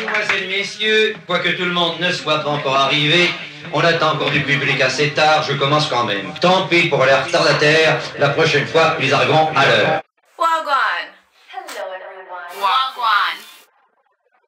Mesdemoiselles, 0.00 0.48
Messieurs, 0.48 1.14
quoique 1.26 1.50
tout 1.50 1.64
le 1.64 1.72
monde 1.72 2.00
ne 2.00 2.10
soit 2.10 2.38
pas 2.38 2.48
encore 2.48 2.74
arrivé, 2.76 3.28
on 3.74 3.80
attend 3.80 4.12
encore 4.12 4.30
du 4.30 4.40
public 4.40 4.80
assez 4.80 5.10
tard, 5.10 5.42
je 5.42 5.52
commence 5.54 5.88
quand 5.88 6.04
même. 6.04 6.32
Tant 6.40 6.66
pis 6.68 6.88
pour 6.88 7.04
les 7.04 7.12
retardataires, 7.12 8.00
la 8.18 8.30
prochaine 8.30 8.66
fois, 8.66 8.96
ils 9.02 9.12
arriveront 9.12 9.48
à 9.54 9.66
l'heure. 9.66 10.02
Wagwan. 10.38 11.10
Hello, 11.52 11.84
everyone. 11.94 12.48
Wagwan. 12.56 13.36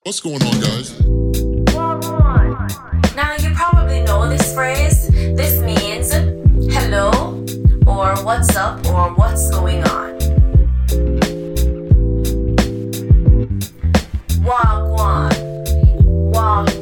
What's 0.06 0.20
going 0.20 0.42
on, 0.42 0.58
guys? 0.58 0.94
Now 3.14 3.34
you 3.38 3.54
probably 3.54 4.00
know 4.00 4.26
this 4.28 4.54
phrase. 4.54 5.10
This 5.36 5.60
means 5.60 6.14
hello, 6.74 7.44
or 7.86 8.14
what's 8.24 8.56
up, 8.56 8.86
or 8.86 9.12
what's 9.16 9.50
going 9.50 9.84
on. 9.84 10.18
Wagwan. 14.44 15.31
Oh. 16.44 16.81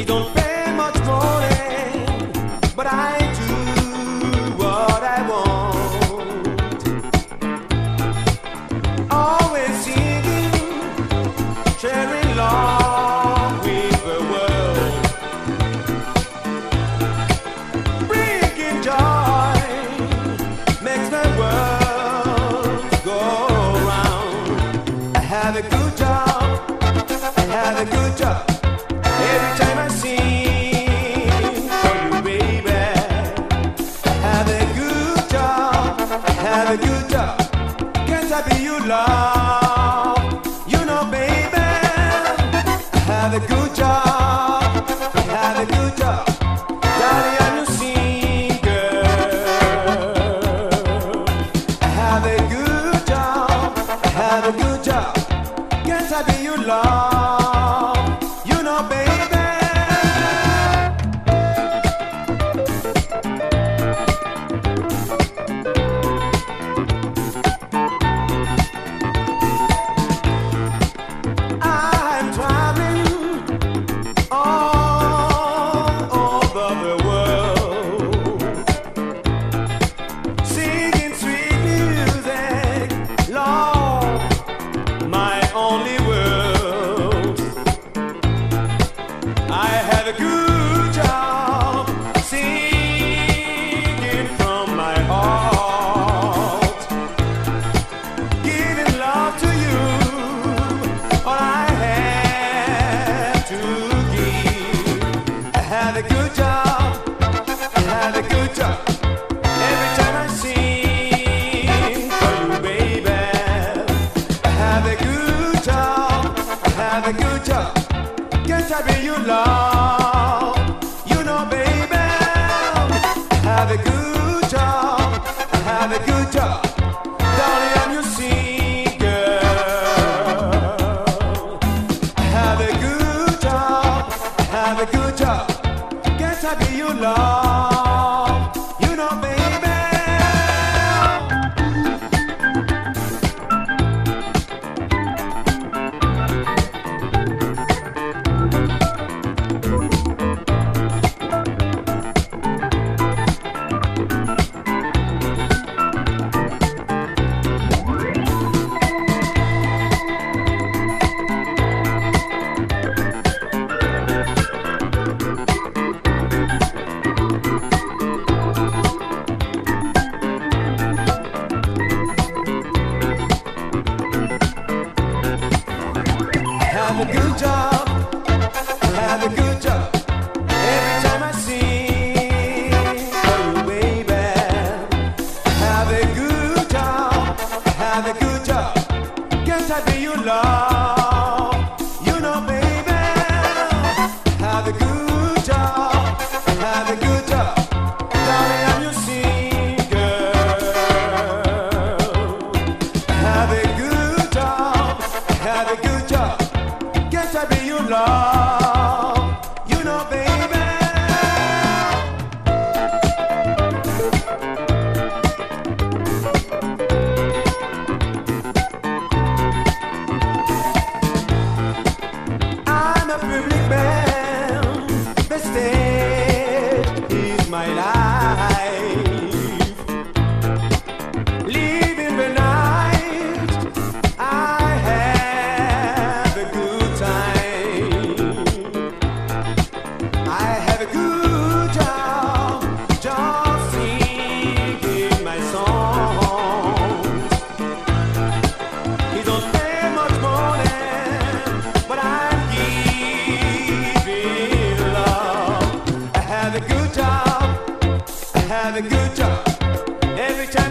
He 0.00 0.06
don't 0.06 0.34
pay 0.34 0.72
much 0.78 0.98
money, 1.00 1.46
eh? 1.46 2.72
but 2.74 2.86
I 2.86 3.19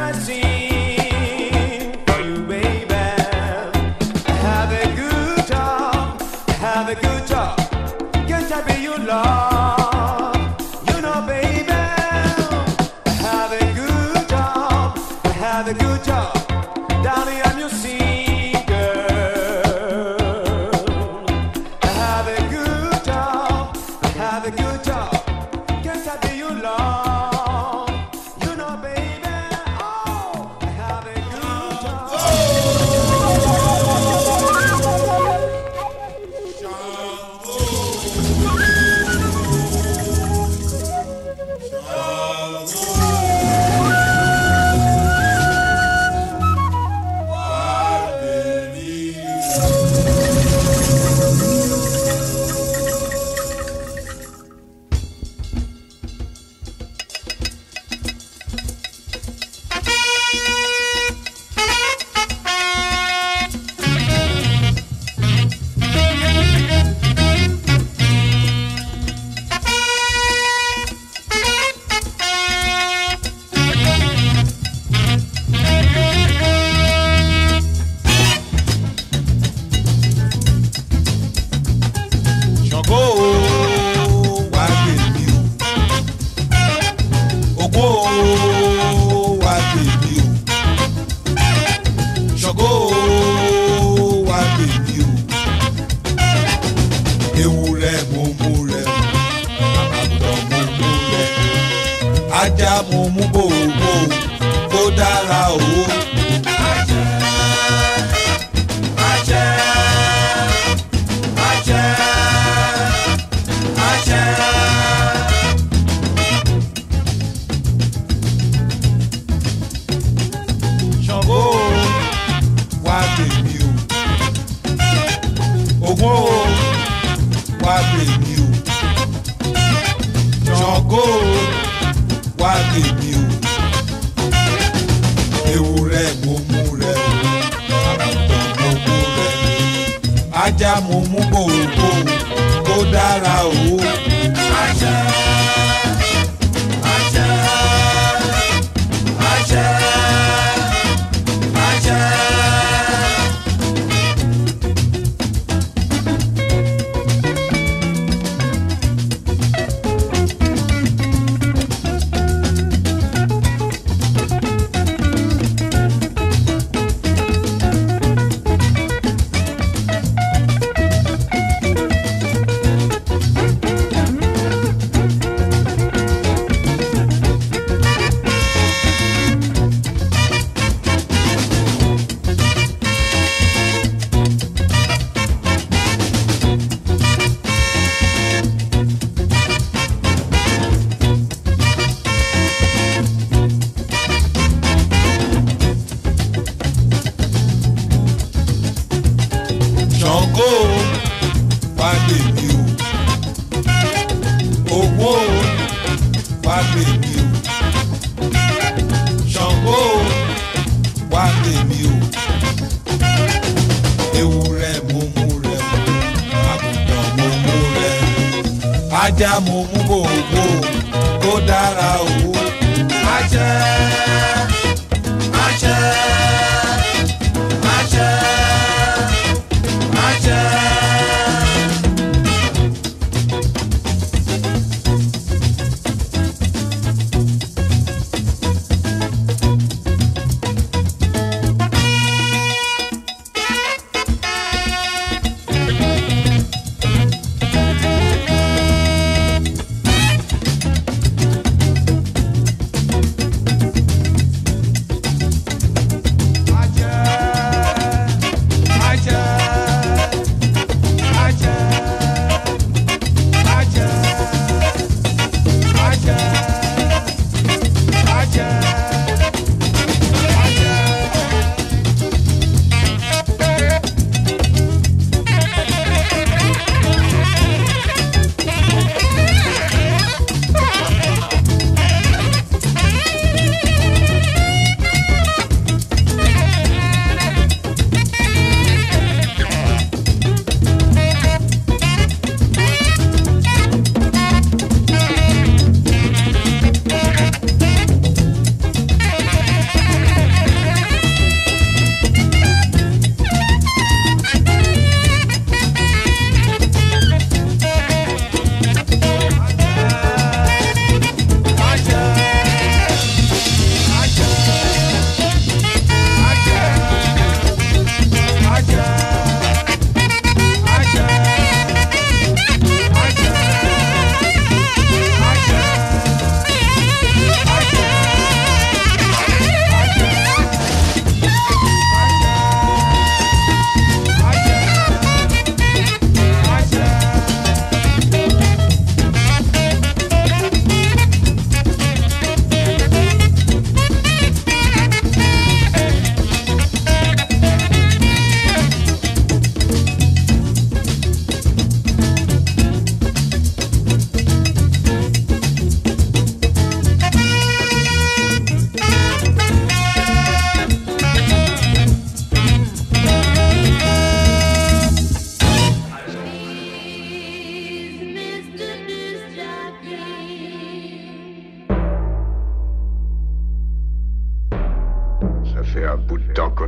I 0.10 0.12
see. 0.14 0.69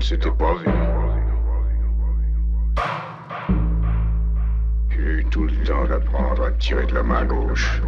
on 0.01 0.03
s'était 0.03 0.31
pas 0.31 0.55
vu. 0.55 0.65
J'ai 4.89 4.99
eu 4.99 5.25
tout 5.29 5.43
le 5.43 5.63
temps 5.63 5.85
d'apprendre 5.85 6.43
à 6.43 6.51
tirer 6.53 6.87
de 6.87 6.95
la 6.95 7.03
main 7.03 7.23
gauche. 7.25 7.81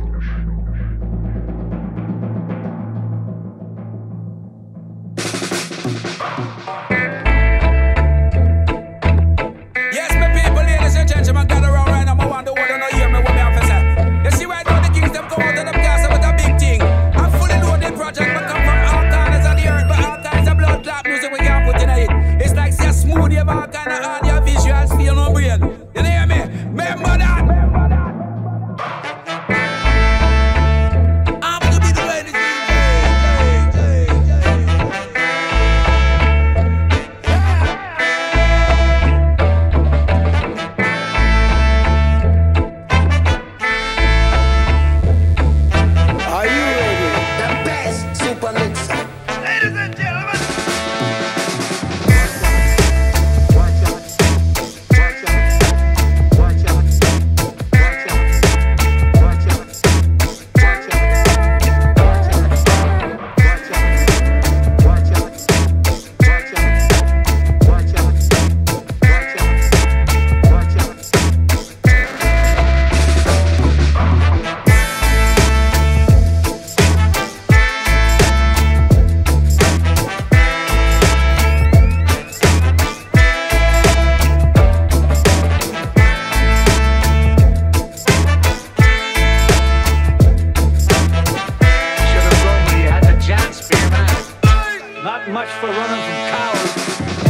thousand 95.94 96.32
cowards. 96.32 97.23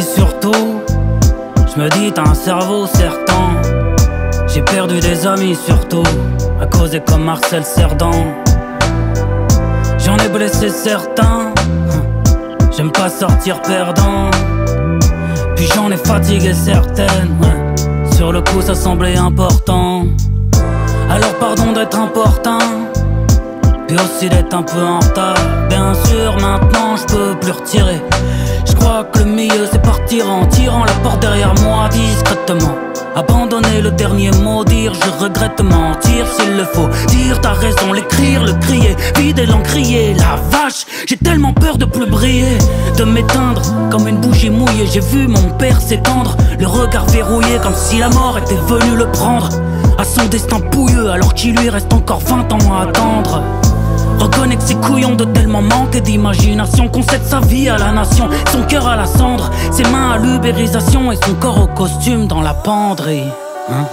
avis 0.00 0.02
sur 0.02 0.40
tout. 0.40 0.80
Je 1.74 1.80
me 1.80 1.88
dis, 1.90 2.12
t'as 2.12 2.28
un 2.28 2.34
cerveau 2.34 2.86
certain. 2.86 3.60
J'ai 4.48 4.62
perdu 4.62 5.00
des 5.00 5.26
amis 5.26 5.56
surtout, 5.66 6.02
à 6.60 6.66
causer 6.66 7.00
comme 7.00 7.24
Marcel 7.24 7.64
Cerdan. 7.64 8.34
J'en 9.98 10.16
ai 10.16 10.28
blessé 10.28 10.68
certains. 10.68 11.52
J'aime 12.76 12.90
pas 12.90 13.08
sortir 13.08 13.60
perdant. 13.62 14.30
Puis 15.56 15.68
j'en 15.74 15.90
ai 15.90 15.96
fatigué 15.96 16.52
certaines. 16.54 17.36
Sur 18.16 18.32
le 18.32 18.40
coup, 18.40 18.60
ça 18.60 18.74
semblait 18.74 19.16
important. 19.16 20.04
Alors 21.08 21.34
pardon 21.38 21.72
d'être 21.72 21.98
important. 21.98 22.58
Puis 23.86 23.96
aussi 23.96 24.28
d'être 24.28 24.54
un 24.54 24.62
peu 24.62 24.82
en 24.82 25.00
retard. 25.00 25.36
Bien 25.68 25.94
sûr, 25.94 26.36
maintenant 26.40 26.96
je 26.96 27.14
peux 27.14 27.34
plus 27.40 27.52
retirer. 27.52 28.00
Je 28.66 28.74
crois 28.74 29.04
que 29.04 29.18
le 29.20 29.24
mieux 29.26 29.66
en 30.18 30.44
tirant 30.46 30.84
la 30.84 30.92
porte 31.04 31.20
derrière 31.20 31.54
moi 31.62 31.88
discrètement. 31.88 32.74
Abandonner 33.14 33.80
le 33.80 33.92
dernier 33.92 34.32
mot, 34.42 34.64
dire 34.64 34.92
je 34.92 35.24
regrette 35.24 35.60
mentir 35.60 36.26
s'il 36.26 36.56
le 36.56 36.64
faut. 36.64 36.88
Dire 37.08 37.40
t'as 37.40 37.52
raison, 37.52 37.92
l'écrire, 37.92 38.42
le 38.44 38.52
crier, 38.54 38.96
vider 39.16 39.46
l'encrier. 39.46 40.14
La 40.14 40.36
vache, 40.50 40.84
j'ai 41.06 41.16
tellement 41.16 41.52
peur 41.52 41.78
de 41.78 41.84
plus 41.84 42.06
briller, 42.06 42.58
de 42.98 43.04
m'éteindre 43.04 43.62
comme 43.90 44.08
une 44.08 44.16
bougie 44.16 44.50
mouillée. 44.50 44.86
J'ai 44.92 45.00
vu 45.00 45.28
mon 45.28 45.50
père 45.58 45.80
s'étendre, 45.80 46.36
le 46.58 46.66
regard 46.66 47.06
verrouillé 47.06 47.58
comme 47.62 47.76
si 47.76 47.98
la 47.98 48.08
mort 48.08 48.36
était 48.38 48.60
venue 48.66 48.96
le 48.96 49.06
prendre. 49.12 49.48
À 49.96 50.02
son 50.04 50.24
destin 50.26 50.58
pouilleux 50.58 51.10
alors 51.10 51.34
qu'il 51.34 51.54
lui 51.54 51.70
reste 51.70 51.92
encore 51.92 52.20
20 52.20 52.52
ans 52.52 52.72
à 52.72 52.82
attendre. 52.88 53.42
Reconnais 54.20 54.56
que 54.56 54.62
ces 54.62 54.74
couillons 54.76 55.16
de 55.16 55.24
tellement 55.24 55.62
manquer 55.62 56.00
d'imagination. 56.00 56.88
Concède 56.88 57.24
sa 57.24 57.40
vie 57.40 57.68
à 57.68 57.78
la 57.78 57.90
nation, 57.90 58.28
son 58.52 58.62
cœur 58.64 58.86
à 58.86 58.96
la 58.96 59.06
cendre. 59.06 59.50
Ses 59.72 59.84
mains 59.84 60.12
à 60.12 60.18
l'ubérisation 60.18 61.10
et 61.10 61.16
son 61.16 61.34
corps 61.34 61.62
au 61.62 61.66
costume 61.66 62.26
dans 62.26 62.42
la 62.42 62.54
penderie. 62.54 63.24
Hein? 63.70 63.86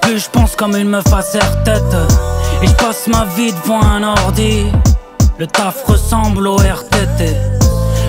Plus 0.00 0.18
je 0.20 0.30
pense 0.30 0.54
comme 0.54 0.76
une 0.76 0.88
meuf 0.88 1.12
à 1.12 1.22
serre-tête. 1.22 1.96
Et 2.62 2.68
je 2.68 2.72
passe 2.74 3.08
ma 3.08 3.24
vie 3.36 3.52
devant 3.52 3.82
un 3.82 4.04
ordi. 4.04 4.66
Le 5.38 5.46
taf 5.48 5.84
ressemble 5.86 6.46
au 6.46 6.56
RTT 6.56 7.34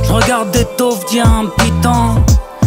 Je 0.04 0.12
regarde 0.12 0.52
des 0.52 0.66
taufs 0.78 1.04
d'il 1.08 1.24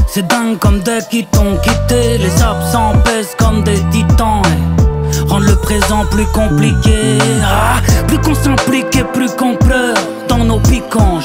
C'est 0.08 0.26
dingue 0.26 0.58
comme 0.58 0.80
dès 0.80 0.98
qu'ils 1.08 1.26
t'ont 1.26 1.56
quitté. 1.62 2.18
Les 2.18 2.42
absents 2.42 2.94
pèsent 3.04 3.36
comme 3.38 3.62
des 3.62 3.80
titans. 3.92 4.42
Et 5.28 5.38
le 5.38 5.54
présent 5.54 6.04
plus 6.10 6.26
compliqué. 6.26 7.18
Ah, 7.44 7.80
Plus 8.08 8.18
qu'on 8.18 8.34
s'implique 8.34 8.96
et 8.96 9.04
plus 9.04 9.30
qu'on 9.36 9.54
pleure. 9.54 9.96
Dans 10.28 10.44
nos 10.44 10.58
piquants, 10.58 11.20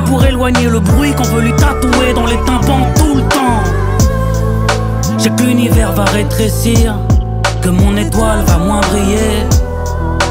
Pour 0.00 0.24
éloigner 0.24 0.68
le 0.68 0.80
bruit 0.80 1.12
qu'on 1.12 1.22
veut 1.24 1.42
lui 1.42 1.56
tatouer 1.56 2.12
dans 2.14 2.26
les 2.26 2.38
tympans 2.44 2.86
tout 2.96 3.14
le 3.14 3.22
temps 3.22 3.62
j'ai 5.22 5.30
que 5.30 5.42
l'univers 5.44 5.92
va 5.92 6.04
rétrécir, 6.06 6.96
que 7.62 7.68
mon 7.68 7.96
étoile 7.96 8.42
va 8.44 8.58
moins 8.58 8.80
briller. 8.80 9.46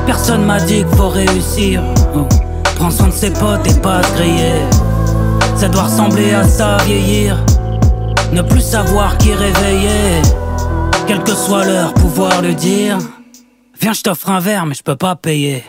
Personne 0.06 0.44
m'a 0.44 0.60
dit 0.60 0.84
qu'il 0.84 0.98
faut 0.98 1.08
réussir. 1.08 1.82
Oh. 2.14 2.28
Prends 2.76 2.92
soin 2.92 3.08
de 3.08 3.14
ses 3.14 3.32
potes 3.32 3.66
et 3.68 3.80
pas 3.80 4.04
se 4.04 4.14
griller. 4.16 4.60
Ça 5.56 5.70
doit 5.70 5.84
ressembler 5.84 6.34
à 6.34 6.44
ça, 6.44 6.76
vieillir. 6.86 7.38
Ne 8.34 8.42
plus 8.42 8.60
savoir 8.60 9.18
qui 9.18 9.34
réveiller. 9.34 10.22
Quelle 11.08 11.24
que 11.24 11.34
soit 11.34 11.64
l'heure, 11.64 11.94
pouvoir 11.94 12.42
le 12.42 12.54
dire. 12.54 12.98
Viens, 13.80 13.94
je 13.94 14.02
t'offre 14.02 14.30
un 14.30 14.42
verre, 14.42 14.66
mais 14.66 14.76
je 14.76 14.84
peux 14.84 14.98
pas 14.98 15.16
payer. 15.16 15.64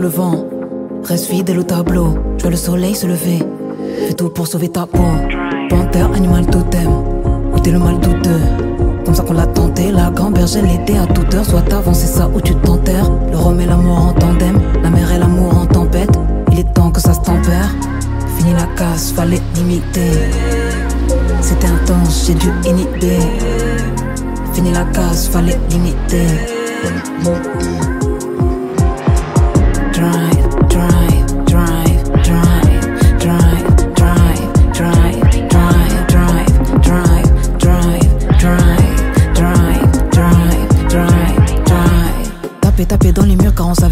Le 0.00 0.08
vent. 0.08 0.44
Reste 1.04 1.26
fidèle 1.26 1.58
au 1.58 1.62
tableau. 1.62 2.14
Je 2.36 2.42
vois 2.42 2.50
le 2.50 2.56
soleil 2.56 2.94
se 2.94 3.06
lever. 3.06 3.38
Fais 4.06 4.14
tout 4.14 4.28
pour 4.28 4.46
sauver 4.46 4.68
ta 4.68 4.86
peau. 4.86 5.04
Panthère, 5.68 6.10
animal 6.12 6.46
totem. 6.46 6.90
Ou 7.54 7.58
t'es 7.60 7.70
le 7.70 7.78
mal 7.78 7.98
douteux? 7.98 8.40
Comme 9.04 9.14
ça 9.14 9.22
qu'on 9.22 9.34
l'a 9.34 9.46
tenté, 9.46 9.92
la 9.92 10.10
gamberge 10.10 10.56
elle 10.56 10.70
était 10.70 10.98
à 10.98 11.06
toute 11.06 11.32
heure. 11.34 11.44
Soit 11.44 11.72
avancé 11.72 12.06
ça 12.06 12.28
ou 12.34 12.40
tu 12.40 12.54
t'enterres. 12.56 13.10
Le 13.30 13.36
rhum 13.36 13.60
et 13.60 13.66
l'amour 13.66 13.98
en 13.98 14.12
tandem, 14.12 14.60
la 14.82 14.90
mer 14.90 15.12
et 15.12 15.18
l'amour 15.18 15.56
en 15.56 15.66
tempête. 15.66 16.18
Il 16.52 16.58
est 16.58 16.74
temps 16.74 16.90
que 16.90 17.00
ça 17.00 17.14
se 17.14 17.20
tempère. 17.20 17.74
Fini 18.36 18.52
la 18.52 18.66
casse, 18.76 19.12
fallait 19.12 19.40
limiter. 19.54 20.10
C'était 21.40 21.68
intense, 21.68 22.26
j'ai 22.26 22.34
dû 22.34 22.48
inhiber. 22.64 23.18
Fini 24.52 24.72
la 24.72 24.84
casse, 24.84 25.28
fallait 25.28 25.58
limiter. 25.70 26.26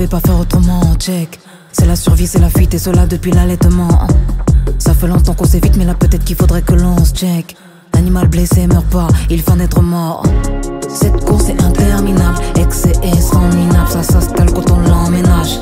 Savait 0.05 0.21
pas 0.21 0.29
faire 0.29 0.39
autrement. 0.39 0.83
Check. 0.99 1.41
C'est 1.73 1.87
la 1.87 1.97
survie, 1.97 2.27
c'est 2.27 2.39
la 2.39 2.51
fuite 2.51 2.75
et 2.75 2.79
cela 2.79 3.07
depuis 3.07 3.31
l'allaitement. 3.31 4.07
Ça 4.79 4.93
fait 4.93 5.07
longtemps 5.07 5.35
qu'on 5.35 5.47
s'évite, 5.47 5.77
mais 5.77 5.85
là 5.85 5.95
peut-être 5.95 6.25
qu'il 6.25 6.37
faudrait 6.37 6.63
que 6.63 6.75
l'on 6.75 7.03
se 7.05 7.15
check. 7.15 7.57
L'animal 7.95 8.29
blessé 8.29 8.67
meurt 8.67 8.87
pas, 8.87 9.09
il 9.31 9.41
faut 9.41 9.53
en 9.53 9.61
être 9.61 9.81
mort. 9.81 10.23
Cette 10.89 11.25
course 11.25 11.49
est 11.49 11.63
interminable, 11.63 12.39
excès 12.57 12.93
et 13.03 13.17
sans 13.17 13.49
minable, 13.49 13.89
ça 13.89 14.03
s'installe 14.03 14.53
quand 14.53 14.71
on 14.71 14.81
l'emménage. 14.81 15.61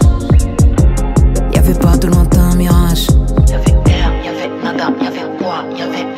Y'avait 1.55 1.75
pas 1.75 1.97
de 1.97 2.09
lointain 2.09 2.55
mirage. 2.57 3.07
Y'avait 3.49 3.77
air, 3.87 4.13
y'avait 4.25 4.51
nada, 4.65 4.91
y'avait 5.03 5.39
quoi, 5.39 5.65
y'avait. 5.79 6.12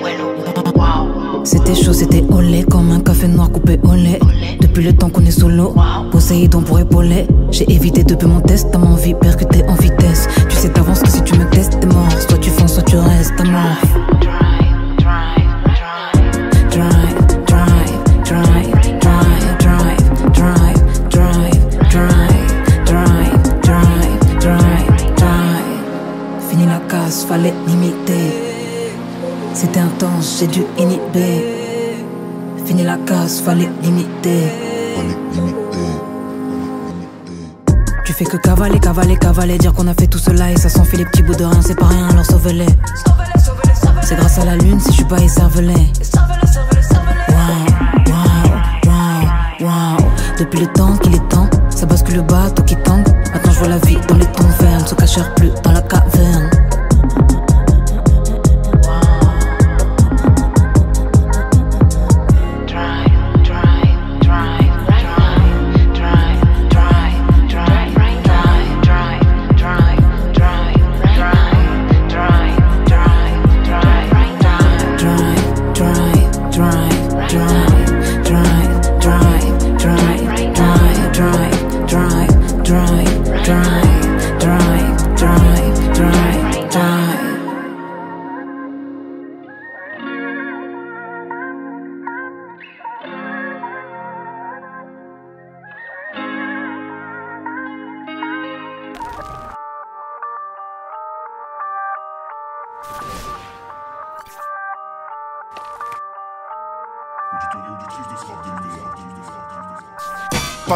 C'était 1.44 1.74
chaud, 1.74 1.92
c'était 1.92 2.24
au 2.30 2.40
lait 2.40 2.64
comme 2.64 2.90
un 2.90 3.00
café 3.00 3.28
noir 3.28 3.50
coupé 3.50 3.78
au 3.82 3.92
lait. 3.92 4.18
Depuis 4.60 4.82
le 4.82 4.92
temps 4.94 5.10
qu'on 5.10 5.24
est 5.26 5.30
sous 5.30 5.48
l'eau, 5.48 5.74
pour 6.62 6.78
épauler. 6.78 7.26
J'ai 7.50 7.70
évité 7.70 8.02
depuis 8.02 8.26
mon 8.26 8.40
test, 8.40 8.68
t'as 8.72 8.78
m'envie 8.78 9.14
percutée 9.14 9.62
en 9.68 9.74
vitesse. 9.74 10.26
Tu 10.48 10.56
sais 10.56 10.70
d'avance 10.70 11.00
que 11.00 11.10
si 11.10 11.22
tu 11.22 11.34
me 11.38 11.48
testes, 11.50 11.78
t'es 11.78 11.86
mort. 11.86 12.10
Soit 12.28 12.38
tu 12.38 12.50
fonces, 12.50 12.74
soit 12.74 12.82
tu 12.82 12.96
restes, 12.96 13.34
t'es 13.36 13.44
mort. 13.44 13.60
Fallait 27.28 27.54
limite 27.66 28.03
c'était 29.64 29.80
intense, 29.80 30.40
j'ai 30.40 30.46
dû 30.46 30.62
inhiber. 30.76 31.42
Fini 32.66 32.82
la 32.82 32.98
casse, 32.98 33.40
fallait 33.40 33.70
limiter. 33.82 34.52
Tu 38.04 38.12
fais 38.12 38.26
que 38.26 38.36
cavaler, 38.36 38.78
cavaler, 38.78 39.16
cavaler, 39.16 39.56
dire 39.56 39.72
qu'on 39.72 39.86
a 39.88 39.94
fait 39.94 40.06
tout 40.06 40.18
cela 40.18 40.52
et 40.52 40.56
ça 40.58 40.68
s'en 40.68 40.84
fait 40.84 40.98
les 40.98 41.06
petits 41.06 41.22
bouts 41.22 41.34
de 41.34 41.44
rien, 41.44 41.62
c'est 41.62 41.78
pas 41.78 41.86
rien, 41.86 42.08
alors 42.10 42.26
sauve-les. 42.26 42.66
C'est 44.02 44.16
grâce 44.16 44.38
à 44.38 44.44
la 44.44 44.56
lune 44.56 44.78
si 44.80 44.90
je 44.90 44.96
suis 44.96 45.04
pas 45.04 45.18
écervelé. 45.18 45.72
Wow, 47.30 47.38
wow, 48.06 48.84
wow, 48.84 49.66
wow. 49.66 50.06
Depuis 50.38 50.60
le 50.60 50.66
temps 50.66 50.94
qu'il 50.98 51.14
est 51.14 51.28
temps, 51.30 51.48
ça 51.70 51.86
bascule 51.86 52.16
le 52.16 52.22
bateau 52.22 52.62
qui 52.64 52.76
tangue. 52.76 53.08
Maintenant 53.32 53.52
je 53.52 53.58
vois 53.60 53.68
la 53.68 53.78
vie 53.78 53.96
dans 54.08 54.16
les 54.16 54.26
ne 54.26 54.86
se 54.86 54.94
cachèrent 54.94 55.34
plus 55.36 55.52
dans 55.62 55.72
la 55.72 55.80
caverne. 55.80 56.50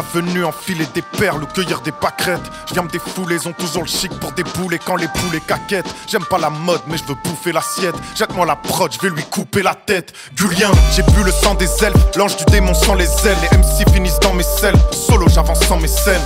Venu 0.01 0.43
enfiler 0.43 0.87
des 0.93 1.01
perles 1.01 1.43
ou 1.43 1.45
cueillir 1.45 1.81
des 1.81 1.91
pâquerettes. 1.91 2.49
Je 2.67 2.73
viens 2.73 2.83
me 2.83 2.89
défouler, 2.89 3.35
ils 3.35 3.47
ont 3.47 3.53
toujours 3.53 3.83
le 3.83 3.87
chic 3.87 4.11
pour 4.19 4.31
débouler 4.31 4.79
quand 4.79 4.95
les 4.95 5.07
poulets 5.07 5.41
caquettent. 5.41 5.93
J'aime 6.07 6.25
pas 6.25 6.37
la 6.37 6.49
mode, 6.49 6.81
mais 6.87 6.97
je 6.97 7.03
veux 7.03 7.15
bouffer 7.23 7.51
l'assiette. 7.51 7.95
Jette-moi 8.15 8.45
la 8.45 8.55
prod, 8.55 8.91
je 8.91 8.99
vais 8.99 9.13
lui 9.13 9.23
couper 9.23 9.61
la 9.61 9.75
tête. 9.75 10.13
Gulien, 10.35 10.71
j'ai 10.95 11.03
bu 11.03 11.23
le 11.23 11.31
sang 11.31 11.53
des 11.53 11.69
elfes, 11.83 12.15
l'ange 12.15 12.37
du 12.37 12.45
démon 12.45 12.73
sans 12.73 12.95
les 12.95 13.09
ailes. 13.27 13.37
Les 13.41 13.57
MC 13.57 13.93
finissent 13.93 14.19
dans 14.19 14.33
mes 14.33 14.43
selles, 14.43 14.75
solo 14.91 15.27
j'avance 15.27 15.59
sans 15.67 15.77
mes 15.77 15.87
scènes. 15.87 16.21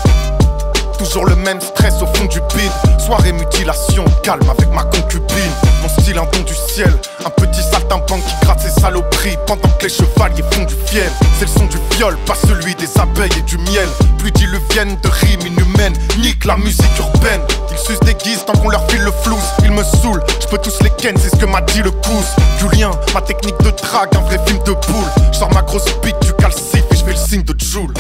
Toujours 0.97 1.25
le 1.25 1.35
même 1.35 1.59
stress 1.61 1.95
au 2.01 2.07
fond 2.07 2.25
du 2.25 2.39
bide. 2.55 2.71
Soirée 2.99 3.33
mutilation, 3.33 4.05
calme 4.23 4.49
avec 4.49 4.69
ma 4.73 4.83
concubine. 4.83 5.51
Mon 5.81 5.89
style 5.89 6.17
un 6.17 6.23
don 6.23 6.41
du 6.45 6.53
ciel. 6.53 6.93
Un 7.25 7.29
petit 7.29 7.61
saltimbanque 7.61 8.23
qui 8.25 8.45
gratte 8.45 8.61
ses 8.61 8.81
saloperies 8.81 9.37
pendant 9.45 9.69
que 9.79 9.83
les 9.83 9.89
chevaliers 9.89 10.43
font 10.51 10.63
du 10.63 10.75
fiel. 10.87 11.11
C'est 11.39 11.45
le 11.45 11.51
son 11.51 11.65
du 11.65 11.77
viol, 11.95 12.17
pas 12.25 12.35
celui 12.35 12.75
des 12.75 12.89
abeilles 12.99 13.37
et 13.37 13.41
du 13.41 13.57
miel. 13.57 13.87
Plus 14.17 14.31
diluvienne 14.31 14.97
de 15.01 15.07
rimes 15.09 15.41
inhumaines. 15.41 15.95
Nique 16.19 16.45
la 16.45 16.57
musique 16.57 16.97
urbaine. 16.99 17.41
Ils 17.71 17.77
s'usent 17.77 17.99
des 18.01 18.13
guises 18.13 18.45
tant 18.45 18.53
qu'on 18.53 18.69
leur 18.69 18.89
file 18.89 19.01
le 19.01 19.11
flouze. 19.23 19.43
Ils 19.63 19.71
me 19.71 19.83
saoulent, 19.83 20.23
je 20.39 20.47
peux 20.47 20.57
tous 20.57 20.81
les 20.83 20.91
ken, 20.91 21.15
c'est 21.17 21.29
ce 21.29 21.35
que 21.35 21.45
m'a 21.45 21.61
dit 21.61 21.81
le 21.81 21.91
pouce. 21.91 22.35
Julien, 22.59 22.91
ma 23.13 23.21
technique 23.21 23.57
de 23.59 23.71
drague, 23.71 24.15
un 24.15 24.21
vrai 24.21 24.39
film 24.45 24.59
de 24.59 24.73
boule. 24.73 25.33
Sors 25.33 25.53
ma 25.53 25.61
grosse 25.61 25.85
bite 26.01 26.19
du 26.21 26.33
calcif 26.33 26.83
et 26.91 26.95
je 26.95 27.03
fais 27.03 27.11
le 27.11 27.17
signe 27.17 27.43
de 27.43 27.53
Joule. 27.59 27.93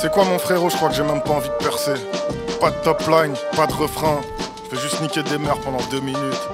C'est 0.00 0.12
quoi 0.12 0.24
mon 0.24 0.38
frérot, 0.38 0.70
je 0.70 0.76
crois 0.76 0.90
que 0.90 0.94
j'ai 0.94 1.02
même 1.02 1.20
pas 1.20 1.32
envie 1.32 1.48
de 1.48 1.54
percer. 1.54 1.94
Pas 2.60 2.70
de 2.70 2.76
top 2.84 3.00
line, 3.08 3.34
pas 3.56 3.66
de 3.66 3.72
refrain. 3.72 4.20
Je 4.70 4.76
vais 4.76 4.80
juste 4.80 5.00
niquer 5.00 5.24
des 5.24 5.38
mères 5.38 5.58
pendant 5.58 5.82
deux 5.90 6.00
minutes. 6.00 6.48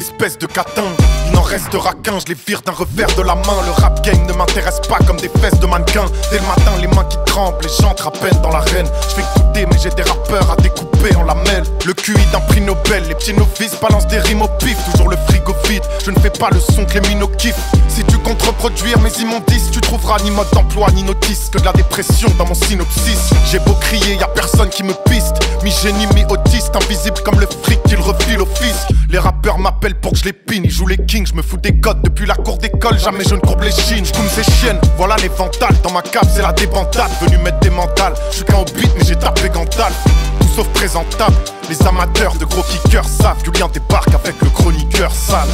Espèce 0.00 0.38
de 0.38 0.46
catin, 0.46 0.84
il 1.26 1.32
n'en 1.32 1.42
restera 1.42 1.92
qu'un, 1.92 2.18
je 2.20 2.24
les 2.28 2.36
vire 2.46 2.62
d'un 2.62 2.72
revers 2.72 3.14
de 3.16 3.22
la 3.22 3.34
main. 3.34 3.60
Le 3.66 3.82
rap 3.82 4.02
game 4.02 4.24
ne 4.26 4.32
m'intéresse 4.32 4.80
pas 4.88 4.96
comme 5.06 5.18
des 5.18 5.28
fesses 5.42 5.60
de 5.60 5.66
mannequin. 5.66 6.06
Dès 6.30 6.38
le 6.38 6.46
matin, 6.46 6.72
les 6.80 6.86
mains 6.86 7.04
qui 7.04 7.18
tremblent, 7.26 7.58
les 7.62 7.68
gens 7.68 7.94
à 8.06 8.10
peine 8.10 8.40
dans 8.42 8.48
l'arène. 8.48 8.86
Je 9.10 9.16
fais 9.16 9.24
goûter, 9.36 9.66
mais 9.66 9.76
j'ai 9.78 9.90
des 9.90 10.02
rappeurs 10.02 10.50
à 10.50 10.56
découper 10.56 11.14
en 11.16 11.24
lamelles. 11.24 11.64
Le 11.84 11.92
QI 11.92 12.14
d'un 12.32 12.40
prix 12.40 12.62
Nobel, 12.62 13.04
les 13.08 13.14
petits 13.14 13.34
novices 13.34 13.78
balancent 13.78 14.06
des 14.06 14.20
rimes 14.20 14.40
au 14.40 14.48
pif. 14.58 14.78
Toujours 14.90 15.10
le 15.10 15.18
frigo 15.28 15.54
vide, 15.68 15.82
je 16.02 16.10
ne 16.10 16.18
fais 16.18 16.30
pas 16.30 16.48
le 16.50 16.60
son 16.60 16.86
que 16.86 16.94
les 16.94 17.06
minots 17.06 17.30
kiffent. 17.36 17.54
Si 17.88 18.02
tu 18.04 18.16
comptes 18.18 18.42
reproduire 18.42 18.98
mes 19.00 19.12
immondices, 19.20 19.70
tu 19.70 19.82
trouveras 19.82 20.16
ni 20.24 20.30
mode 20.30 20.48
d'emploi 20.54 20.86
ni 20.94 21.02
notice 21.02 21.50
que 21.52 21.58
de 21.58 21.64
la 21.66 21.72
dépression 21.72 22.28
dans 22.38 22.46
mon 22.46 22.54
synopsis. 22.54 23.30
J'ai 23.50 23.58
beau 23.58 23.74
crier, 23.74 24.14
y 24.14 24.22
a 24.22 24.28
personne 24.28 24.70
qui 24.70 24.82
me 24.82 24.94
piste. 25.10 25.36
Mi-génie, 25.62 26.06
mi-autiste, 26.14 26.74
invisible 26.74 27.20
comme 27.22 27.38
le 27.38 27.46
fric 27.64 27.82
qu'il 27.82 28.00
refile 28.00 28.40
au 28.40 28.46
fisc. 28.46 28.88
Les 29.10 29.18
rappeurs 29.18 29.58
m'appellent 29.58 29.89
pour 29.94 30.12
que 30.12 30.18
je 30.18 30.24
les 30.24 30.32
pine, 30.32 30.62
ils 30.64 30.70
jouent 30.70 30.86
les 30.86 30.96
kings, 30.96 31.26
je 31.26 31.34
me 31.34 31.42
fous 31.42 31.56
des 31.56 31.80
codes 31.80 32.02
depuis 32.02 32.26
la 32.26 32.34
cour 32.34 32.58
d'école, 32.58 32.98
jamais 32.98 33.24
je 33.24 33.34
ne 33.34 33.40
courbe 33.40 33.62
les 33.62 33.72
chines. 33.72 34.04
Je 34.04 34.12
ces 34.28 34.50
chiennes, 34.52 34.80
voilà 34.96 35.16
les 35.16 35.28
ventales, 35.28 35.74
dans 35.82 35.92
ma 35.92 36.02
cave 36.02 36.28
c'est 36.34 36.42
la 36.42 36.52
débandade, 36.52 37.10
venu 37.20 37.38
mettre 37.38 37.60
des 37.60 37.70
mentales. 37.70 38.14
Je 38.30 38.36
suis 38.36 38.44
qu'un 38.44 38.58
hobbit, 38.58 38.88
mais 38.96 39.04
j'ai 39.04 39.16
tapé 39.16 39.48
Gandalf. 39.48 39.96
Tout 40.40 40.48
sauf 40.54 40.68
présentable, 40.68 41.36
les 41.68 41.80
amateurs 41.86 42.34
de 42.36 42.44
gros 42.44 42.62
kickers 42.62 43.04
savent. 43.04 43.38
Julien 43.44 43.68
débarque 43.72 44.14
avec 44.14 44.34
le 44.42 44.50
chroniqueur 44.50 45.12
sale. 45.12 45.48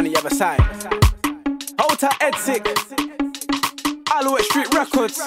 From 0.00 0.10
the 0.10 0.18
other 0.18 0.30
side. 0.30 0.60
Outer 1.78 2.08
Edsik, 2.24 2.64
Alouette 4.10 4.44
Street 4.44 4.72
Records. 4.72 5.20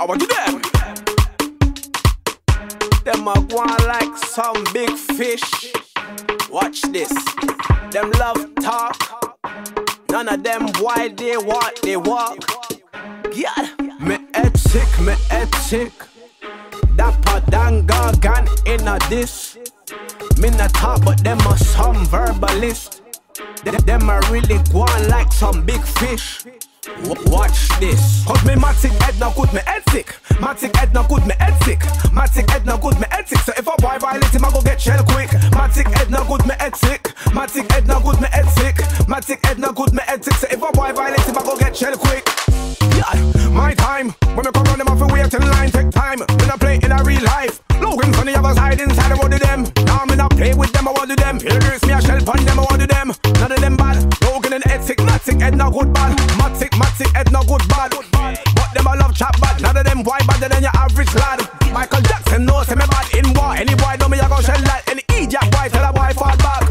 I 0.00 0.04
want 0.06 0.22
you 0.22 0.28
them. 0.28 0.62
Them 3.04 3.28
are 3.28 3.42
going 3.42 3.84
like 3.86 4.16
some 4.16 4.64
big 4.72 4.90
fish. 4.92 5.72
Watch 6.50 6.80
this. 6.92 7.12
Them 7.90 8.10
love 8.12 8.54
talk. 8.62 8.96
None 10.10 10.28
of 10.28 10.42
them 10.42 10.68
why 10.78 11.08
they 11.08 11.36
walk, 11.36 11.74
they 11.82 11.98
walk. 11.98 12.38
Yeah. 13.34 13.68
Me 14.00 14.16
etik, 14.32 14.90
me 15.04 15.12
etik. 15.28 15.92
Dapper 16.96 17.42
dan 17.50 17.86
gargan 17.86 18.48
in 18.66 18.88
a 18.88 18.98
this. 19.10 19.58
Me 20.38 20.48
not 20.50 20.72
talk, 20.72 21.04
but 21.04 21.22
them 21.22 21.38
are 21.42 21.58
some 21.58 22.06
verbalist. 22.06 22.99
Them, 23.64 23.76
them 23.84 24.10
are 24.10 24.22
really 24.30 24.58
going 24.72 25.08
like 25.08 25.32
some 25.32 25.64
big 25.64 25.82
fish. 25.82 26.44
Watch 27.26 27.68
this. 27.78 28.24
Cause 28.24 28.42
me 28.44 28.54
matic 28.54 28.90
head 29.02 29.18
no 29.20 29.32
good, 29.36 29.52
me 29.52 29.60
head 29.66 29.82
sick. 29.90 30.06
Matic 30.40 30.74
head 30.76 30.94
no 30.94 31.06
good, 31.06 31.26
me 31.26 31.34
head 31.38 31.62
sick. 31.64 31.80
Matic 32.10 32.48
head 32.48 32.64
no 32.64 32.78
good, 32.78 32.98
me 32.98 33.06
sick. 33.26 33.38
So 33.40 33.52
if 33.56 33.66
a 33.66 33.76
boy 33.82 33.98
violate 33.98 34.34
him, 34.34 34.44
I 34.44 34.50
go 34.50 34.62
get 34.62 34.80
shell 34.80 35.04
quick. 35.04 35.28
Matic 35.52 35.92
head 35.92 36.10
no 36.10 36.24
good, 36.24 36.46
me 36.46 36.54
head 36.58 36.74
sick. 36.76 37.02
Matic 37.36 37.70
head 37.70 37.86
no 37.86 38.00
good, 38.00 38.20
me 38.20 38.28
head 38.28 38.48
sick. 38.48 38.76
Matic 39.06 39.44
head 39.44 39.58
no 39.58 39.72
good, 39.72 39.92
me 39.92 40.00
sick. 40.22 40.34
So 40.34 40.46
if 40.50 40.62
a 40.62 40.72
boy 40.72 40.92
violate 40.92 41.20
him, 41.20 41.38
I 41.38 41.42
go 41.42 41.56
get 41.58 41.76
shell 41.76 41.96
quick. 41.96 42.26
Yeah, 42.96 43.50
my 43.50 43.74
time. 43.74 44.10
When 44.34 44.46
me 44.46 44.52
come 44.52 44.64
round 44.64 44.80
them, 44.80 44.88
I 44.88 44.96
feel 44.96 45.08
wait 45.08 45.34
in 45.34 45.50
line, 45.50 45.70
take 45.70 45.90
time. 45.90 46.20
When 46.20 46.50
I 46.50 46.56
play 46.56 46.80
in 46.82 46.92
a 46.92 47.02
real 47.04 47.22
life. 47.24 47.60
Logan 47.80 48.12
from 48.12 48.26
the 48.26 48.38
other 48.38 48.54
side, 48.54 48.80
inside, 48.80 49.16
want 49.18 49.32
to 49.32 49.38
them. 49.38 49.64
Now 49.86 50.04
play 50.40 50.54
with 50.54 50.72
them, 50.72 50.88
I 50.88 50.92
want 50.92 51.10
to 51.10 51.16
them. 51.16 51.38
Here 51.38 51.60
this 51.60 51.84
me, 51.84 51.92
I 51.92 52.00
shell 52.00 52.20
pun 52.24 52.40
them, 52.46 52.58
I 52.58 52.64
want 52.64 52.80
to 52.80 52.86
them. 52.86 53.12
None 53.40 53.52
of 53.52 53.60
them 53.60 53.76
bad. 53.76 53.96
Logan 54.24 54.54
and 54.54 54.64
Edsik, 54.64 54.96
Matic, 55.04 55.38
head 55.40 55.54
no 55.54 55.70
good 55.70 55.92
bad. 55.92 56.16
Matic, 56.40 56.72
Matic, 56.80 57.12
head 57.14 57.30
no 57.30 57.42
good 57.44 57.64
bad. 57.68 57.92
But 58.56 58.70
them 58.72 58.88
I 58.88 58.94
love 58.96 59.14
chat 59.14 59.36
bad. 59.40 59.60
None 59.60 59.76
of 59.76 59.84
them 59.84 60.02
why 60.02 60.18
better 60.26 60.48
than 60.48 60.62
your 60.62 60.74
average 60.74 61.14
lad. 61.14 61.40
Michael 61.72 62.00
Jackson 62.00 62.46
knows 62.46 62.68
him 62.68 62.78
bad 62.78 63.06
in 63.14 63.26
war. 63.34 63.52
Any 63.54 63.74
boy 63.74 63.96
know 64.00 64.08
me, 64.08 64.18
I 64.18 64.28
go 64.28 64.40
shell 64.40 64.60
like 64.64 64.88
any 64.88 65.04
idiot 65.12 65.44
boy 65.52 65.68
tell 65.68 65.84
a 65.84 65.92
boy 65.92 66.12
fall 66.16 66.36
back. 66.40 66.64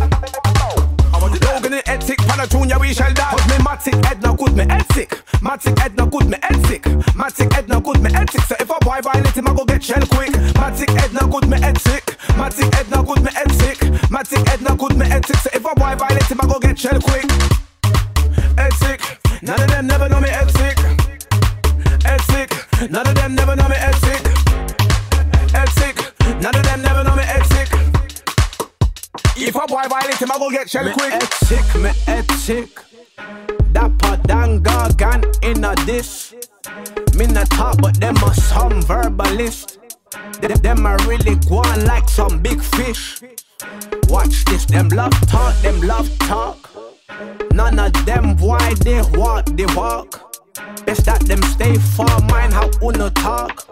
Logan 1.45 1.73
and 1.73 1.85
Edsik, 1.85 2.17
Panatune, 2.25 2.69
yeah, 2.69 2.79
we 2.79 2.93
shell 2.93 3.13
that. 3.13 3.31
Cause 3.31 3.47
me 3.49 3.57
Matic, 3.63 4.05
head 4.05 4.21
no 4.23 4.33
good, 4.33 4.55
me 4.55 4.63
Edsik. 4.65 5.09
Matic, 5.45 5.77
head 5.77 5.95
no 5.95 6.07
good, 6.07 6.27
me 6.27 6.37
Edsik. 6.37 6.81
Matic, 7.13 7.53
head 7.53 7.69
no 7.69 7.79
good, 7.79 8.01
me 8.01 8.09
Edsik. 8.09 8.43
So 8.47 8.55
if 8.59 8.69
a 8.69 8.77
boy 8.81 8.99
violate 9.03 9.37
him, 9.37 9.47
I 9.47 9.53
go 9.53 9.65
get 9.65 9.83
shell 9.83 10.05
quick. 10.09 10.31
Matic, 10.57 10.89
head 10.99 11.13
no 11.13 11.27
good, 11.27 11.47
me 11.47 11.57
Edsik. 11.57 12.17
Matic, 12.39 12.73
head 12.73 12.89
no 12.89 13.03
good, 13.03 13.21
me. 13.23 13.29
Matic, 14.29 14.47
head 14.47 14.61
no 14.61 14.75
good, 14.75 14.95
me 14.97 15.05
Edsik. 15.05 15.37
So 15.41 15.49
if 15.53 15.65
a 15.65 15.75
boy 15.75 15.95
violate 15.95 16.23
him, 16.23 16.39
I 16.41 16.47
go 16.47 16.59
get 16.59 16.77
shell 16.77 16.99
quick. 17.01 17.23
Edsik, 18.57 19.41
none 19.41 19.59
of 19.59 19.67
them 19.67 19.87
never 19.87 20.09
know 20.09 20.19
me 20.19 20.29
Edsik. 20.29 20.75
Edsik, 22.03 22.89
none 22.89 23.07
of 23.07 23.15
them 23.15 23.35
never 23.35 23.55
know 23.55 23.67
me 23.67 23.75
Edsik. 23.75 24.21
Edsik, 25.53 26.41
none 26.41 26.55
of 26.55 26.63
them 26.63 26.81
never 26.81 27.03
know 27.03 27.15
me 27.15 27.23
Edsik. 27.23 27.69
If 29.37 29.55
a 29.55 29.67
boy 29.67 29.83
violate 29.89 30.21
him, 30.21 30.31
I 30.31 30.37
go 30.37 30.49
get 30.49 30.69
shell 30.69 30.91
quick. 30.91 31.11
Me 31.11 31.81
me 31.83 31.89
Edsik. 32.05 32.83
Dapper 33.71 34.17
dan 34.27 34.63
gargan 34.63 35.23
in 35.43 35.63
a 35.63 35.75
this. 35.85 36.33
Me 37.15 37.25
not 37.27 37.49
talk, 37.49 37.81
but 37.81 37.99
them 37.99 38.17
are 38.23 38.33
some 38.33 38.81
verbalist. 38.83 39.77
Them, 40.41 40.57
them 40.61 40.85
are 40.85 40.97
really 41.07 41.35
going 41.47 41.85
like 41.85 42.09
some 42.09 42.39
big 42.39 42.61
fish. 42.61 43.21
Watch 44.07 44.45
this, 44.45 44.65
them 44.65 44.89
love 44.89 45.13
talk, 45.27 45.55
them 45.61 45.81
love 45.81 46.09
talk. 46.19 46.69
None 47.53 47.79
of 47.79 47.93
them 48.05 48.37
why 48.37 48.73
they 48.81 49.01
walk, 49.13 49.45
they 49.47 49.65
walk. 49.75 50.37
Best 50.85 51.05
that 51.05 51.21
them 51.21 51.41
stay 51.43 51.75
far, 51.75 52.21
mind 52.21 52.53
how 52.53 52.69
uno 52.81 53.09
talk. 53.09 53.67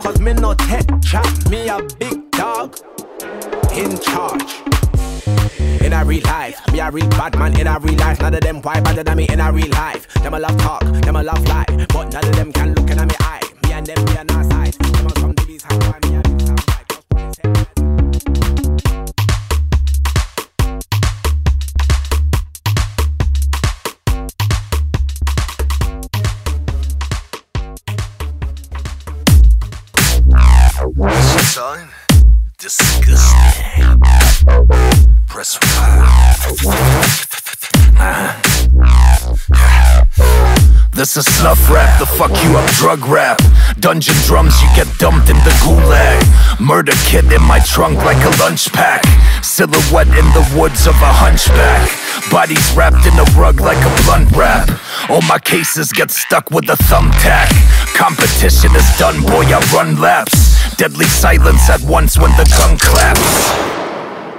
Cause 0.00 0.20
me 0.20 0.32
no 0.32 0.54
tech 0.54 0.86
chat, 1.02 1.50
me 1.50 1.68
a 1.68 1.80
big 1.98 2.30
dog 2.32 2.76
in 3.74 3.98
charge. 3.98 4.62
In 5.82 5.92
a 5.92 6.04
real 6.04 6.22
life, 6.24 6.60
me 6.72 6.80
a 6.80 6.90
real 6.90 7.08
bad 7.10 7.38
man 7.38 7.58
in 7.58 7.66
a 7.66 7.78
real 7.78 7.98
life. 7.98 8.20
None 8.20 8.34
of 8.34 8.40
them 8.40 8.62
why 8.62 8.80
better 8.80 9.02
than 9.02 9.16
me 9.16 9.26
in 9.28 9.40
a 9.40 9.52
real 9.52 9.68
life. 9.70 10.08
Them 10.22 10.34
a 10.34 10.38
love 10.38 10.56
talk, 10.58 10.82
them 10.82 11.16
a 11.16 11.22
love 11.22 11.44
lie, 11.48 11.66
but 11.92 12.12
none 12.12 12.24
of 12.24 12.36
them 12.36 12.52
can 12.52 12.74
look 12.74 12.90
in 12.90 12.96
me 13.06 13.14
eye. 13.20 13.42
Me 13.64 13.72
and 13.72 13.86
them 13.86 14.04
be 14.04 14.18
on 14.18 14.30
our 14.30 14.44
side. 14.44 14.72
Them 14.72 15.06
a 15.06 15.20
some 15.20 15.32
babies 15.32 15.64
why 15.68 15.98
me 16.02 16.16
a 16.16 16.57
time. 31.54 31.88
Disgusting. 32.58 34.00
Press 35.26 35.58
one. 35.62 36.38
This 40.98 41.16
is 41.16 41.26
snuff 41.26 41.70
rap, 41.70 42.00
the 42.00 42.06
fuck 42.06 42.32
you 42.42 42.58
up 42.58 42.68
drug 42.72 43.06
rap. 43.06 43.38
Dungeon 43.78 44.16
drums, 44.26 44.60
you 44.60 44.66
get 44.74 44.88
dumped 44.98 45.30
in 45.30 45.36
the 45.46 45.54
gulag. 45.62 46.18
Murder 46.58 46.90
kit 47.06 47.24
in 47.26 47.40
my 47.42 47.60
trunk 47.60 47.98
like 47.98 48.18
a 48.24 48.36
lunch 48.42 48.72
pack. 48.72 49.04
Silhouette 49.40 50.08
in 50.08 50.26
the 50.34 50.42
woods 50.58 50.88
of 50.88 50.94
a 50.96 51.12
hunchback. 51.22 51.86
Bodies 52.32 52.74
wrapped 52.74 53.06
in 53.06 53.14
a 53.14 53.22
rug 53.38 53.60
like 53.60 53.78
a 53.78 54.02
blunt 54.02 54.32
wrap. 54.32 54.68
All 55.08 55.22
my 55.22 55.38
cases 55.38 55.92
get 55.92 56.10
stuck 56.10 56.50
with 56.50 56.68
a 56.68 56.76
thumbtack. 56.90 57.46
Competition 57.94 58.74
is 58.74 58.98
done, 58.98 59.22
boy, 59.22 59.46
I 59.46 59.62
run 59.72 60.00
laps. 60.00 60.74
Deadly 60.74 61.06
silence 61.06 61.70
at 61.70 61.80
once 61.82 62.18
when 62.18 62.32
the 62.32 62.44
gun 62.58 62.76
claps. 62.76 63.77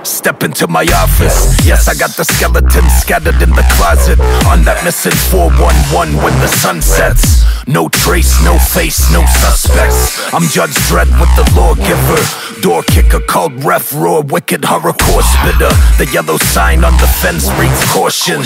Step 0.04 0.44
into 0.44 0.68
my 0.68 0.86
office. 0.96 1.66
Yes, 1.66 1.88
I 1.88 1.94
got 1.94 2.16
the 2.16 2.24
skeletons 2.24 2.92
scattered 3.02 3.42
in 3.42 3.50
the 3.52 3.66
closet. 3.76 4.20
On 4.48 4.64
that 4.64 4.82
missing 4.84 5.16
411 5.32 6.16
when 6.24 6.34
the 6.40 6.48
sun 6.48 6.82
sets. 6.82 7.44
No 7.68 7.90
trace, 7.90 8.42
no 8.44 8.58
face, 8.58 9.12
no 9.12 9.26
suspects. 9.28 10.34
I'm 10.34 10.48
Judge 10.48 10.76
Dredd 10.88 11.12
with 11.20 11.32
the 11.36 11.46
lawgiver. 11.52 12.20
Door 12.62 12.84
kicker 12.84 13.20
called 13.20 13.64
ref 13.64 13.94
roar, 13.94 14.24
wicked 14.24 14.62
horrorcore 14.62 15.24
spitter. 15.24 15.72
The 16.00 16.10
yellow 16.12 16.38
sign 16.38 16.84
on 16.84 16.94
the 16.94 17.08
fence 17.20 17.52
reads 17.60 17.84
caution. 17.92 18.42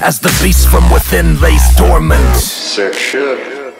As 0.00 0.20
the 0.20 0.32
beast 0.42 0.68
from 0.68 0.90
within 0.90 1.38
lays 1.40 1.64
dormant. 1.76 2.36
Sick 2.36 2.94
shit. 2.94 3.74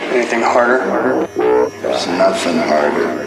Anything 0.00 0.42
harder? 0.42 1.26
There's 1.80 2.06
nothing 2.08 2.58
harder. 2.58 3.26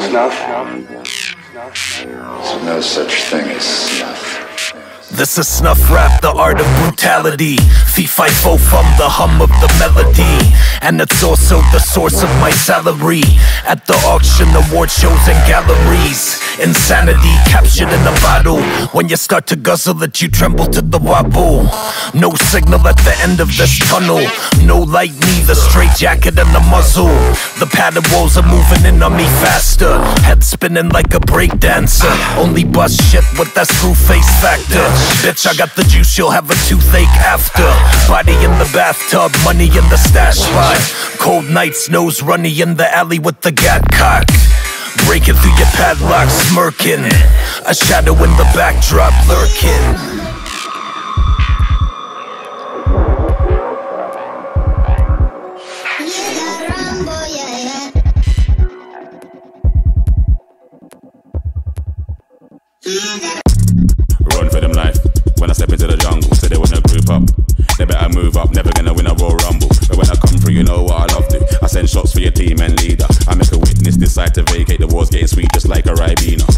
Snuff? 0.00 1.39
There's 1.60 2.64
no 2.64 2.80
such 2.80 3.24
thing 3.24 3.44
as 3.50 3.62
snuff. 3.62 5.10
This 5.10 5.36
is 5.36 5.46
snuff 5.46 5.90
rap, 5.90 6.22
the 6.22 6.32
art 6.32 6.58
of 6.58 6.66
brutality. 6.80 7.56
Fee 7.92 8.06
fi 8.06 8.28
fo 8.28 8.56
fum, 8.56 8.86
the 8.96 9.08
hum 9.08 9.42
of 9.42 9.50
the 9.60 9.68
melody. 9.78 10.54
And 10.80 11.00
it's 11.02 11.22
also 11.22 11.60
the 11.72 11.78
source 11.78 12.22
of 12.22 12.30
my 12.40 12.50
salary. 12.50 13.24
At 13.66 13.84
the 13.86 13.92
auction, 14.08 14.48
award 14.56 14.90
shows, 14.90 15.20
and 15.28 15.36
galleries. 15.46 16.40
Insanity 16.58 17.34
captured 17.44 17.92
in 17.92 18.00
a 18.08 18.16
bottle. 18.22 18.62
When 18.96 19.10
you 19.10 19.16
start 19.16 19.46
to 19.48 19.56
guzzle 19.56 20.02
it, 20.02 20.22
you 20.22 20.28
tremble 20.28 20.66
to 20.68 20.80
the 20.80 20.98
wobble. 20.98 21.64
No 22.14 22.30
signal 22.50 22.84
at 22.88 22.96
the 23.06 23.14
end 23.22 23.38
of 23.38 23.46
this 23.56 23.78
tunnel. 23.86 24.18
No 24.66 24.82
light, 24.82 25.14
neither 25.30 25.54
straight 25.54 25.94
jacket 25.94 26.36
and 26.36 26.50
the 26.52 26.58
muzzle. 26.66 27.06
The 27.62 27.70
padded 27.70 28.02
walls 28.10 28.36
are 28.36 28.42
moving 28.42 28.84
in 28.84 29.00
on 29.04 29.16
me 29.16 29.22
faster. 29.38 30.02
Head 30.26 30.42
spinning 30.42 30.88
like 30.88 31.14
a 31.14 31.20
breakdancer. 31.20 32.10
Only 32.36 32.64
bust 32.64 33.00
shit 33.06 33.22
with 33.38 33.54
that 33.54 33.68
screw 33.68 33.94
face 33.94 34.28
factor. 34.42 34.82
Bitch, 35.22 35.46
I 35.46 35.54
got 35.54 35.76
the 35.76 35.84
juice, 35.84 36.18
you'll 36.18 36.34
have 36.34 36.50
a 36.50 36.58
toothache 36.66 37.16
after. 37.22 37.70
Body 38.10 38.34
in 38.42 38.50
the 38.58 38.68
bathtub, 38.74 39.30
money 39.44 39.70
in 39.70 39.86
the 39.86 39.96
stash 39.96 40.38
spot. 40.42 40.80
Cold 41.20 41.48
nights, 41.48 41.88
nose 41.88 42.20
runny 42.20 42.60
in 42.60 42.74
the 42.74 42.92
alley 42.92 43.20
with 43.20 43.40
the 43.42 43.52
gat 43.52 43.86
cock. 43.92 44.26
Breaking 45.06 45.34
through 45.34 45.54
your 45.54 45.70
padlock, 45.78 46.28
smirking. 46.50 47.06
A 47.70 47.74
shadow 47.74 48.14
in 48.24 48.30
the 48.34 48.48
backdrop 48.58 49.14
lurking. 49.28 50.29
Run 62.86 64.48
for 64.48 64.60
them 64.60 64.72
life. 64.72 64.96
When 65.36 65.50
I 65.50 65.52
step 65.52 65.68
into 65.68 65.86
the 65.86 65.98
jungle, 66.00 66.32
say 66.34 66.48
they 66.48 66.56
wanna 66.56 66.80
group 66.80 67.10
up. 67.10 67.28
They 67.76 67.84
better 67.84 68.08
move 68.08 68.38
up, 68.38 68.52
never 68.52 68.72
gonna 68.72 68.94
win 68.94 69.06
a 69.06 69.12
Royal 69.14 69.36
Rumble. 69.36 69.68
But 69.86 69.96
when 69.98 70.08
I 70.08 70.16
come 70.16 70.40
through, 70.40 70.54
you 70.54 70.64
know 70.64 70.84
what 70.84 71.10
I 71.10 71.14
love 71.14 71.28
to. 71.28 71.58
I 71.62 71.66
send 71.66 71.90
shots 71.90 72.12
for 72.12 72.20
your 72.20 72.32
team 72.32 72.60
and 72.60 72.80
leader. 72.80 73.04
I 73.28 73.34
make 73.34 73.52
a 73.52 73.58
witness 73.58 73.96
decide 73.96 74.32
to 74.34 74.42
vacate. 74.44 74.80
The 74.80 74.86
war's 74.86 75.10
getting 75.10 75.26
sweet 75.26 75.52
just 75.52 75.68
like 75.68 75.84
a 75.86 75.92
Ribena. 75.92 76.48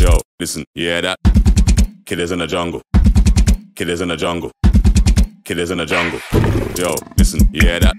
Yo. 0.00 0.18
listen, 0.40 0.64
yeah 0.74 1.02
that? 1.02 1.18
Killers 2.06 2.32
in 2.32 2.38
the 2.38 2.46
jungle. 2.46 2.80
Killers 3.74 4.00
in 4.00 4.08
the 4.08 4.16
jungle. 4.16 4.50
Killers 5.44 5.70
in 5.70 5.78
the 5.78 5.84
jungle. 5.84 6.20
Yo, 6.76 6.94
listen, 7.18 7.40
yeah 7.52 7.78
that? 7.80 7.94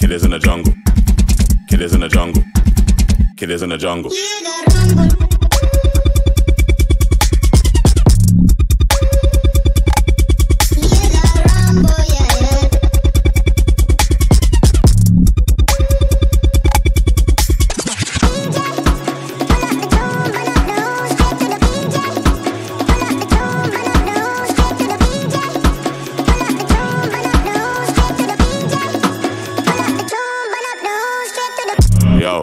Killers 0.00 0.24
in 0.24 0.32
the 0.32 0.40
jungle. 0.40 0.74
Killers 1.68 1.94
in 1.94 2.00
the 2.00 2.08
jungle. 2.08 2.42
Killers 3.36 3.62
in 3.62 3.68
the 3.68 3.78
jungle. 3.78 4.10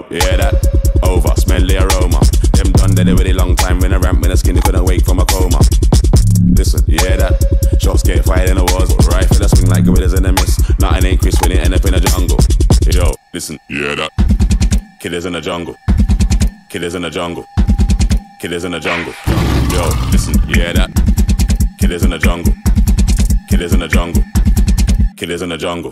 Hear 0.10 0.38
that? 0.38 0.55
Over, 1.03 1.34
smell 1.36 1.62
the 1.66 1.78
aroma. 1.84 2.20
Them 2.55 2.72
done 2.74 2.95
dead 2.95 3.10
already 3.10 3.34
long 3.34 3.55
time 3.55 3.80
when 3.80 3.93
I 3.93 3.97
ramp 3.97 4.22
when 4.22 4.32
the 4.32 4.38
skinny 4.38 4.62
couldn't 4.62 4.86
wake 4.86 5.05
from 5.05 5.20
a 5.20 5.26
coma. 5.26 5.60
Listen, 6.41 6.84
hear 6.86 7.18
that? 7.18 7.38
Shots 7.82 8.03
get 8.03 8.26
fired 8.26 8.49
in 8.49 8.58
the 8.58 8.66
wars, 8.74 8.91
rifle 9.08 9.43
a 9.43 9.49
swing 9.49 9.70
like 9.70 9.86
gorillas 9.86 10.14
in 10.14 10.24
the 10.24 10.34
mist. 10.34 10.62
Nothing 10.80 11.05
ain't 11.05 11.22
crisp 11.22 11.41
when 11.41 11.51
it 11.51 11.60
end 11.60 11.74
up 11.74 11.86
in 11.86 11.93
the 11.93 11.99
jungle. 11.99 12.39
Yo, 12.89 13.14
listen, 13.34 13.60
hear 13.68 13.95
that? 13.95 14.12
Killers 14.99 15.26
in 15.26 15.34
the 15.34 15.41
jungle. 15.41 15.76
Killers 16.70 16.95
in 16.95 17.01
the 17.03 17.10
jungle. 17.10 17.45
Killers 18.39 18.64
in 18.64 18.72
the 18.72 18.80
jungle. 18.80 19.14
Yo, 19.72 19.89
listen, 20.12 20.39
hear 20.49 20.74
that? 20.74 20.89
Killers 21.80 22.03
in 22.03 22.12
the 22.12 22.18
jungle. 22.18 22.53
Killers 23.49 23.74
in 23.74 23.80
the 23.80 23.88
jungle. 23.88 24.24
Killers 25.16 25.41
in 25.41 25.49
the 25.49 25.58
jungle. 25.58 25.91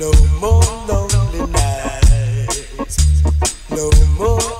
No 0.00 0.10
more 0.40 0.62
lonely 0.88 1.46
nights. 1.52 3.22
No 3.68 3.90
more 4.16 4.59